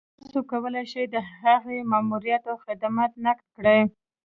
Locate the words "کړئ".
3.55-3.81